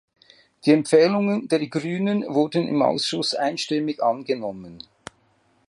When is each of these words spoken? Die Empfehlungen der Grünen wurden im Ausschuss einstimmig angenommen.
Die 0.65 0.71
Empfehlungen 0.71 1.47
der 1.47 1.67
Grünen 1.67 2.23
wurden 2.27 2.67
im 2.67 2.81
Ausschuss 2.81 3.35
einstimmig 3.35 4.01
angenommen. 4.01 4.81